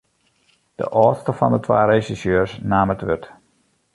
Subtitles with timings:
[0.79, 3.23] De âldste fan de twa resjersjeurs naam it wurd.